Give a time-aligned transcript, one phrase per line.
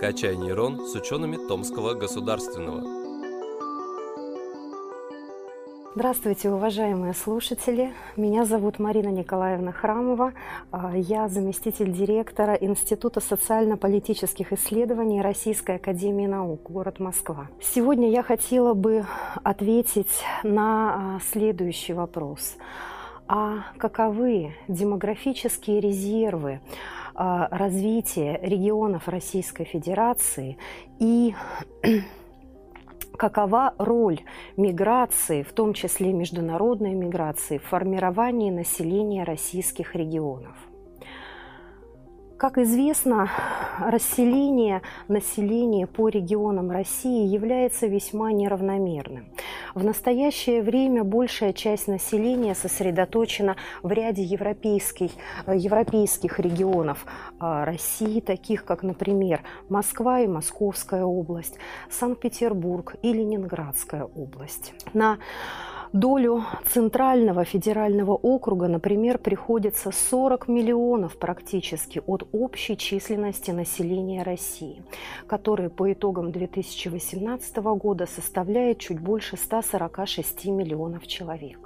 [0.00, 2.82] «Качай нейрон» с учеными Томского государственного.
[5.94, 7.92] Здравствуйте, уважаемые слушатели.
[8.16, 10.32] Меня зовут Марина Николаевна Храмова.
[10.70, 17.48] А, я заместитель директора Института социально-политических исследований Российской Академии Наук, город Москва.
[17.60, 19.04] Сегодня я хотела бы
[19.42, 22.56] ответить на а, следующий вопрос.
[23.28, 26.60] А каковы демографические резервы
[27.20, 30.56] развития регионов Российской Федерации
[30.98, 31.34] и
[33.18, 34.20] какова роль
[34.56, 40.56] миграции, в том числе международной миграции, в формировании населения российских регионов.
[42.38, 43.28] Как известно,
[43.78, 49.26] расселение населения по регионам России является весьма неравномерным.
[49.74, 55.12] В настоящее время большая часть населения сосредоточена в ряде европейских,
[55.46, 57.06] европейских регионов
[57.38, 61.56] а, России, таких как, например, Москва и Московская область,
[61.90, 64.72] Санкт-Петербург и Ленинградская область.
[64.92, 65.18] На
[65.92, 74.82] долю Центрального федерального округа, например, приходится 40 миллионов практически от общей численности населения России,
[75.26, 81.58] которые по итогам 2018 года составляет чуть больше 146 миллионов человек.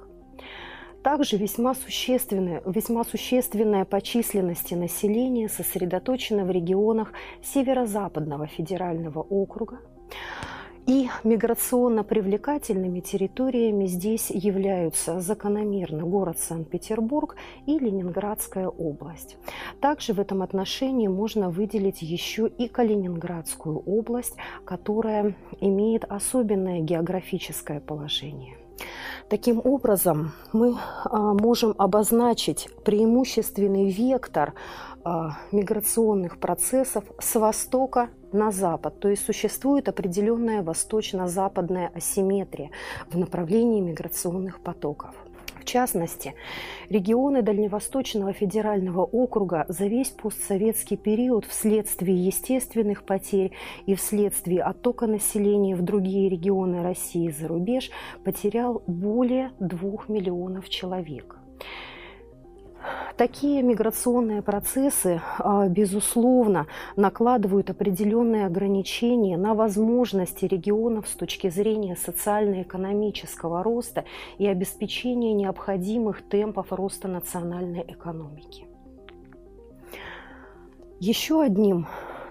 [1.03, 9.81] Также весьма существенное, весьма существенное по численности население сосредоточено в регионах Северо-Западного федерального округа,
[10.87, 19.37] и миграционно привлекательными территориями здесь являются закономерно город Санкт-Петербург и Ленинградская область.
[19.81, 28.57] Также в этом отношении можно выделить еще и Калининградскую область, которая имеет особенное географическое положение.
[29.29, 34.55] Таким образом, мы а, можем обозначить преимущественный вектор
[35.52, 38.98] миграционных процессов с востока на запад.
[39.00, 42.70] То есть существует определенная восточно-западная асимметрия
[43.10, 45.14] в направлении миграционных потоков.
[45.64, 46.34] В частности,
[46.91, 53.53] регионы Дальневосточного федерального округа за весь постсоветский период вследствие естественных потерь
[53.87, 57.91] и вследствие оттока населения в другие регионы России за рубеж
[58.25, 61.38] потерял более двух миллионов человек.
[63.16, 66.66] Такие миграционные процессы, а, безусловно,
[66.97, 74.04] накладывают определенные ограничения на возможности регионов с точки зрения социально-экономического роста
[74.38, 78.66] и обеспечения необходимых темпов роста национальной экономики.
[80.98, 81.86] Еще одним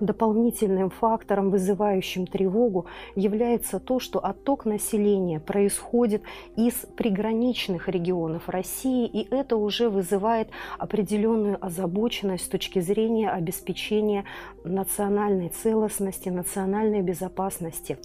[0.06, 6.24] дополнительным фактором, вызывающим тревогу, является то, что отток населения происходит
[6.56, 14.26] из приграничных регионов России, и это уже вызывает определенную озабоченность с точки зрения обеспечения
[14.64, 17.98] национальной целостности, национальной безопасности.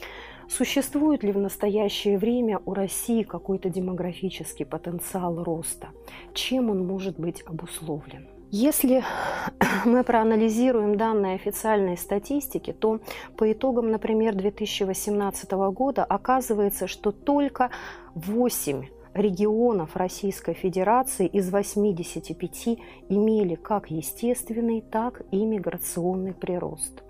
[0.48, 5.88] Существует ли в настоящее время у России какой-то демографический потенциал роста?
[6.32, 8.26] Чем он может быть обусловлен?
[8.50, 9.04] Если
[9.84, 13.00] мы проанализируем данные официальной статистики, то
[13.36, 17.70] по итогам, например, 2018 года оказывается, что только
[18.14, 22.78] 8 регионов Российской Федерации из 85
[23.10, 27.02] имели как естественный, так и миграционный прирост.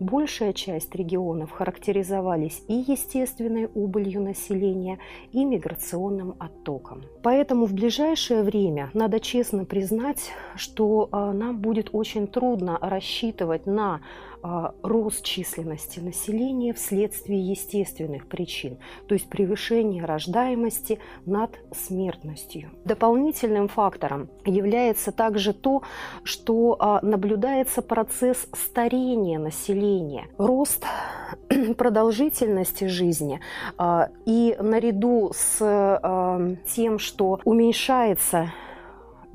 [0.00, 4.98] Большая часть регионов характеризовались и естественной убылью населения,
[5.32, 7.02] и миграционным оттоком.
[7.22, 14.00] Поэтому в ближайшее время надо честно признать, что а, нам будет очень трудно рассчитывать на
[14.40, 18.78] а, рост численности населения вследствие естественных причин,
[19.08, 22.70] то есть превышение рождаемости над смертностью.
[22.84, 25.82] Дополнительным фактором является также то,
[26.22, 29.87] что а, наблюдается процесс старения населения,
[30.38, 30.84] рост
[31.76, 33.40] продолжительности жизни
[33.76, 35.58] а, и наряду с
[36.66, 38.52] тем, что уменьшается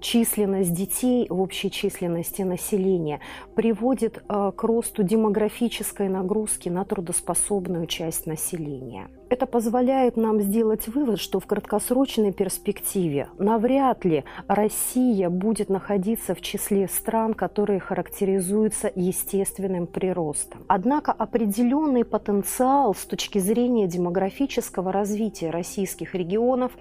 [0.03, 3.22] численность детей в общей численности населения
[3.56, 9.07] приводит э, к росту демографической нагрузки на трудоспособную часть населения.
[9.30, 16.42] Это позволяет нам сделать вывод, что в краткосрочной перспективе навряд ли Россия будет находиться в
[16.42, 20.63] числе стран, которые характеризуются естественным приростом.
[20.68, 26.74] Однако определенный потенциал с точки зрения демографического развития российских регионов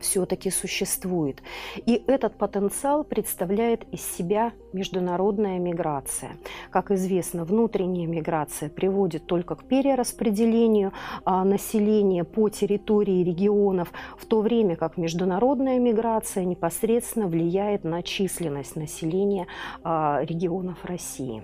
[0.00, 1.42] все-таки существует.
[1.86, 6.32] И этот потенциал представляет из себя международная миграция.
[6.70, 10.92] Как известно, внутренняя миграция приводит только к перераспределению
[11.24, 18.76] а, населения по территории регионов, в то время как международная миграция непосредственно влияет на численность
[18.76, 19.46] населения
[19.82, 21.42] а, регионов России.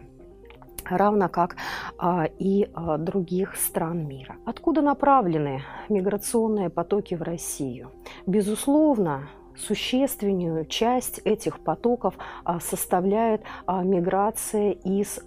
[0.91, 1.56] Равно как
[1.99, 4.37] а, и а, других стран мира.
[4.44, 7.91] Откуда направлены миграционные потоки в Россию?
[8.27, 15.19] Безусловно, существенную часть этих потоков а, составляет миграция из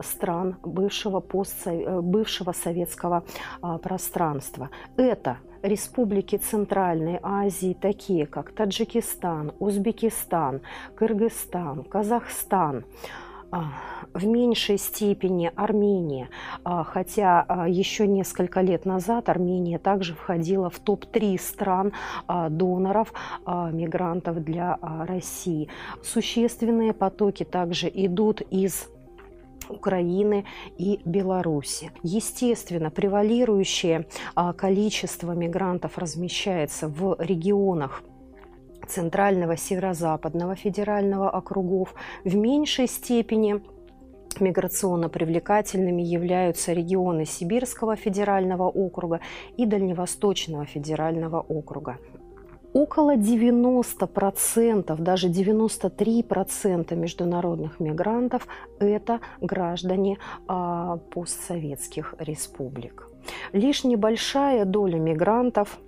[0.00, 1.70] стран бывшего, постсо...
[1.70, 3.24] Э, бывшего советского
[3.82, 4.70] пространства.
[4.96, 10.60] Это республики Центральной Азии, такие как Таджикистан, Узбекистан,
[10.94, 12.84] Кыргызстан, Казахстан,
[14.12, 16.28] в меньшей степени Армения,
[16.64, 21.92] а, хотя а, еще несколько лет назад Армения также входила в топ-3 стран
[22.28, 23.12] доноров
[23.46, 25.68] мигрантов для России.
[26.02, 28.88] Существенные потоки также идут из
[29.68, 30.44] Украины
[30.78, 31.92] и Беларуси.
[32.02, 34.06] Естественно, превалирующее
[34.56, 38.02] количество мигрантов размещается в регионах
[38.90, 41.94] Центрального, Северо-Западного федерального округов.
[42.24, 43.60] В меньшей степени
[44.40, 49.20] миграционно привлекательными являются регионы Сибирского федерального округа
[49.56, 51.98] и Дальневосточного федерального округа.
[52.72, 58.46] Около 90%, даже 93% международных мигрантов–
[58.78, 63.08] это граждане а, постсоветских республик.
[63.52, 65.80] Лишь небольшая доля мигрантов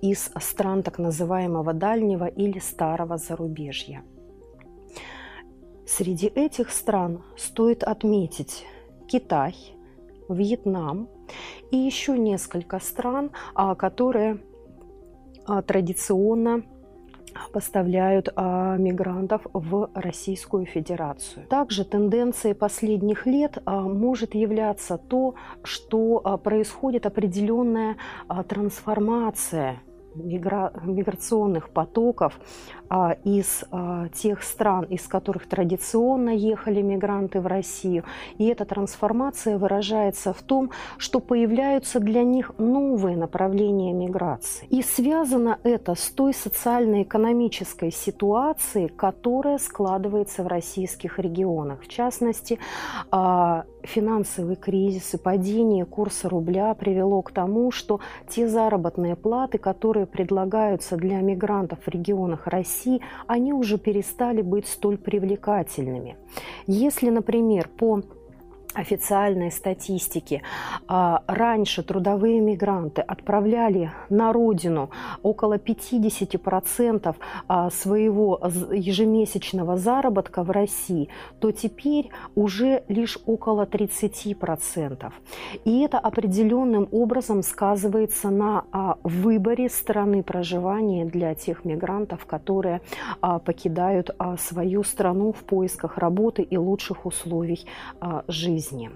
[0.00, 4.04] из стран так называемого дальнего или старого зарубежья.
[5.86, 8.66] Среди этих стран стоит отметить
[9.06, 9.54] Китай,
[10.28, 11.08] Вьетнам
[11.70, 14.40] и еще несколько стран, а, которые
[15.46, 16.62] а, традиционно
[17.54, 21.46] поставляют а, мигрантов в Российскую Федерацию.
[21.46, 27.96] Также тенденцией последних лет а, может являться то, что а, происходит определенная
[28.26, 29.78] а, трансформация
[30.14, 30.72] мигра...
[30.82, 32.38] миграционных потоков
[32.88, 38.04] а, из а, тех стран, из которых традиционно ехали мигранты в Россию.
[38.38, 44.66] И эта трансформация выражается в том, что появляются для них новые направления миграции.
[44.70, 51.82] И связано это с той социально-экономической ситуацией, которая складывается в российских регионах.
[51.82, 52.58] В частности,
[53.10, 60.06] а, финансовый кризис и падение курса рубля привело к тому, что те заработные платы, которые
[60.06, 66.16] предлагаются для мигрантов в регионах России, они уже перестали быть столь привлекательными.
[66.66, 68.02] Если, например, по
[68.74, 70.42] официальной статистики,
[70.88, 74.90] а, раньше трудовые мигранты отправляли на родину
[75.22, 77.16] около 50%
[77.48, 78.40] а, своего
[78.72, 81.08] ежемесячного заработка в России,
[81.40, 85.12] то теперь уже лишь около 30%.
[85.64, 92.80] И это определенным образом сказывается на а, выборе страны проживания для тех мигрантов, которые
[93.44, 97.66] покидают свою страну в поисках работы и лучших условий
[98.28, 98.90] жизни жизни.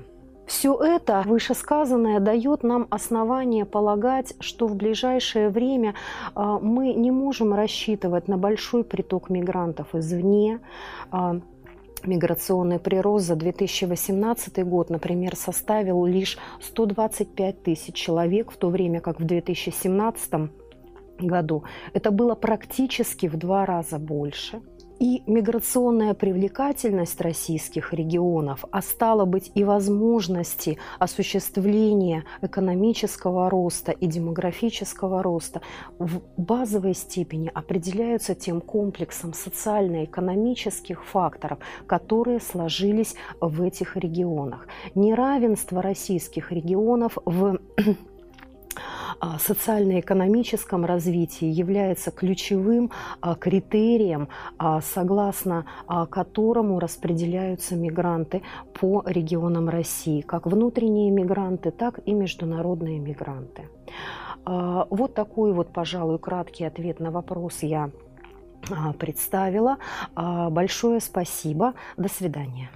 [0.46, 5.94] Все это вышесказанное дает нам основание полагать, что в ближайшее время
[6.34, 10.60] а, мы не можем рассчитывать на большой приток мигрантов извне.
[11.10, 11.40] А,
[12.02, 19.20] миграционный прирост за 2018 год, например, составил лишь 125 тысяч человек, в то время как
[19.20, 20.50] в 2017
[21.18, 24.62] году это было практически в два раза больше–
[24.98, 35.22] и миграционная привлекательность российских регионов, а стало быть и возможности осуществления экономического роста и демографического
[35.22, 35.62] роста
[35.98, 44.66] в базовой степени определяются тем комплексом социально-экономических факторов, которые сложились в этих регионах.
[44.94, 47.58] Неравенство российских регионов в
[49.38, 55.66] социально-экономическом развитии является ключевым а, критерием, а, согласно
[56.10, 58.42] которому распределяются мигранты
[58.78, 63.68] по регионам России, как внутренние мигранты, так и международные мигранты.
[64.44, 67.90] Вот такой вот, пожалуй, краткий ответ на вопрос я
[68.98, 69.78] представила.
[70.14, 71.74] Большое спасибо.
[71.96, 72.70] До свидания.